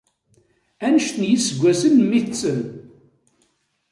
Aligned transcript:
Anect 0.85 1.15
n 1.19 1.23
yiseggasen 1.29 1.93
n 1.97 1.99
memmi-tsen? 2.01 2.59